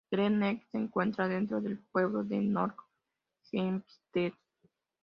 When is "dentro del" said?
1.27-1.77